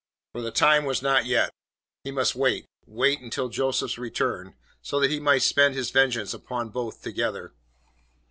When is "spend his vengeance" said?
5.43-6.33